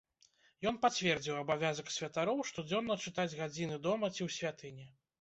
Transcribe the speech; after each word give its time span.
Ён 0.71 0.79
пацвердзіў 0.85 1.35
абавязак 1.43 1.93
святароў 1.97 2.43
штодзённа 2.53 3.01
чытаць 3.07 3.31
гадзіны 3.45 3.81
дома 3.89 4.15
ці 4.17 4.21
ў 4.27 4.29
святыні. 4.41 4.93